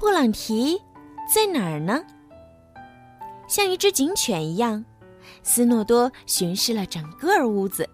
[0.00, 0.80] 布朗提
[1.32, 2.02] 在哪儿呢？
[3.46, 4.82] 像一只警犬一样，
[5.42, 7.86] 斯诺多巡视了整个屋子。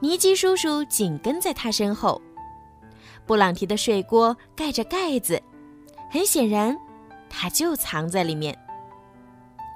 [0.00, 2.20] 尼基叔叔紧跟在他身后。
[3.26, 5.42] 布朗提的睡锅盖着盖子，
[6.10, 6.74] 很显然，
[7.28, 8.58] 他就藏在里面。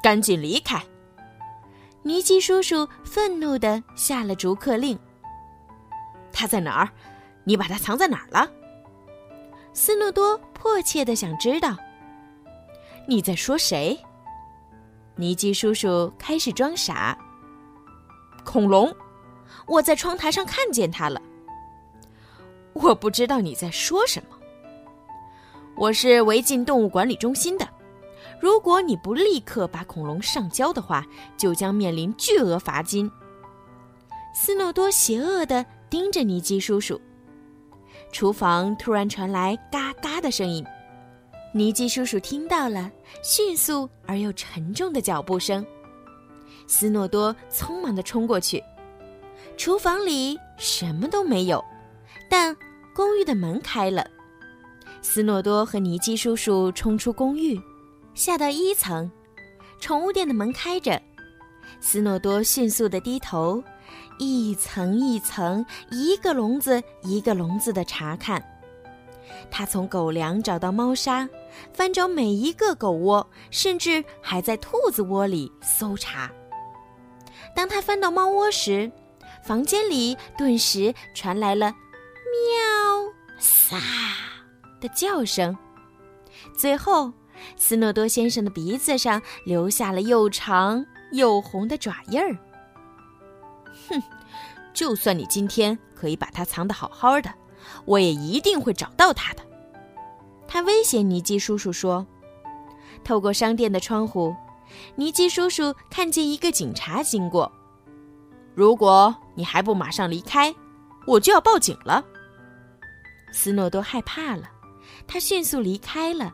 [0.03, 0.83] 赶紧离开！
[2.03, 4.99] 尼基叔叔愤怒地下了逐客令。
[6.33, 6.89] 他在哪儿？
[7.45, 8.51] 你把他藏在哪儿了？
[9.81, 11.77] 斯诺多迫切的想知道，
[13.07, 13.97] 你在说谁？
[15.15, 17.17] 尼基叔叔开始装傻。
[18.45, 18.93] 恐龙，
[19.69, 21.23] 我在窗台上看见它了。
[22.73, 24.37] 我不知道你在说什么。
[25.77, 27.65] 我是违禁动物管理中心的，
[28.41, 31.07] 如果你不立刻把恐龙上交的话，
[31.37, 33.09] 就将面临巨额罚金。
[34.35, 37.01] 斯诺多邪恶的盯着尼基叔叔。
[38.11, 40.65] 厨房突然传来嘎嘎的声音，
[41.53, 42.91] 尼基叔叔听到了，
[43.23, 45.65] 迅速而又沉重的脚步声。
[46.67, 48.63] 斯诺多匆忙地冲过去，
[49.57, 51.65] 厨房里什么都没有，
[52.29, 52.57] 但
[52.95, 54.07] 公寓的门开了。
[55.01, 57.61] 斯诺多和尼基叔叔冲出公寓，
[58.15, 59.11] 下到一层，
[59.81, 61.01] 宠物店的门开着。
[61.81, 63.63] 斯诺多迅速地低头。
[64.19, 68.43] 一层一层，一个笼子一个笼子的查看。
[69.51, 71.29] 他从狗粮找到猫砂，
[71.73, 76.31] 翻找每一个狗窝，甚至还在兔子窝里搜查。
[77.55, 78.91] 当他翻到猫窝时，
[79.43, 81.73] 房间里顿时传来了
[82.33, 83.79] “喵撒”
[84.81, 85.57] 的叫声。
[86.57, 87.13] 最后，
[87.57, 92.37] 斯诺多先生的鼻子上留下了又长又红的爪印儿。
[93.89, 94.03] 哼，
[94.73, 97.33] 就算你今天可以把它藏得好好的，
[97.85, 99.43] 我也一定会找到它的。
[100.47, 102.07] 他威胁尼基叔叔说
[103.05, 104.35] ：“透过商店的窗户，
[104.97, 107.51] 尼基叔叔看见一个警察经过。
[108.55, 110.55] 如果你还不马上离开，
[111.07, 112.05] 我就要报警了。
[113.31, 114.51] 斯诺多害怕了，
[115.07, 116.33] 他迅速离开了。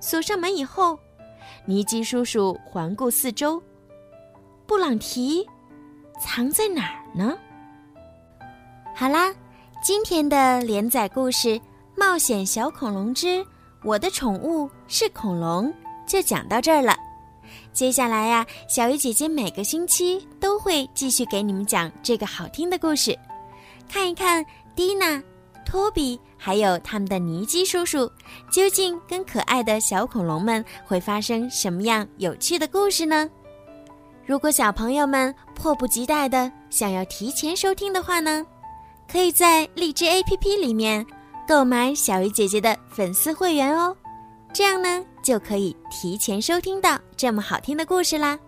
[0.00, 0.98] 锁上门以后，
[1.66, 3.62] 尼基叔叔环顾四周，
[4.66, 5.46] 布朗提
[6.18, 7.36] 藏在哪儿呢？
[8.94, 9.32] 好啦，
[9.82, 11.48] 今天的连载故事
[11.96, 13.44] 《冒险小恐龙之
[13.84, 15.66] 我的宠物是恐龙》
[16.06, 16.96] 就讲到这儿了。
[17.72, 23.16] 接下来呀，小鱼姐姐每个星期都会继续给你们讲这个好听的故事，
[23.88, 24.44] 看一看
[24.74, 25.22] 蒂娜、
[25.64, 28.10] 托比还有他们的尼基叔叔，
[28.50, 33.30] 究竟跟可爱的小恐龙们会发生什么样有趣的故事呢？
[34.28, 38.44] 如果小朋友们迫不及待的想要提前收听的话呢，
[39.10, 41.04] 可以在荔枝 APP 里面
[41.48, 43.96] 购买小鱼姐姐的粉丝会员哦。
[44.52, 48.38] 这样呢，就可以提前收听到这么好听的故事啦。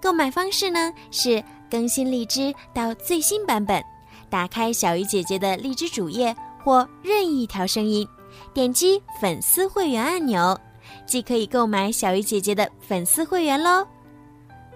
[0.00, 3.84] 购买方式呢是更新荔枝到最新版本，
[4.30, 6.34] 打开小鱼姐姐的荔枝主页
[6.64, 8.08] 或任意一条声音，
[8.54, 10.58] 点击粉丝会员按钮，
[11.06, 13.86] 即可以购买小鱼姐姐的粉丝会员喽。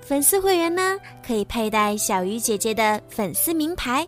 [0.04, 4.06] 粉丝会员呢可以佩戴小鱼姐姐的粉丝名牌，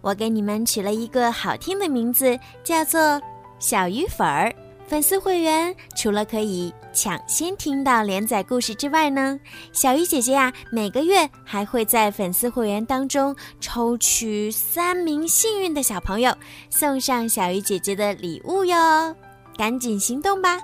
[0.00, 3.20] 我给你们取了一个好听的名字，叫做
[3.58, 4.54] 小鱼粉儿。
[4.86, 9.38] 粉丝会员除了可以抢先听到连载故事之外呢，
[9.70, 16.34] 小鱼姐姐呀，每个月还会在粉丝会员当中抽取三名幸运的小朋友，
[16.70, 19.14] 送上小鱼姐姐的礼物哟！
[19.58, 20.58] 赶紧行动吧！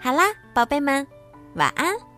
[0.00, 0.24] 好啦，
[0.54, 1.06] 宝贝们，
[1.54, 2.09] 晚安。